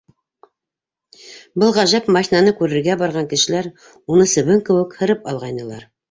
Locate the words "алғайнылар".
5.33-5.85